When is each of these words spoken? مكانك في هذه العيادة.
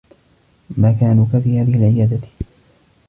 مكانك 0.77 1.41
في 1.43 1.59
هذه 1.59 1.75
العيادة. 1.77 2.19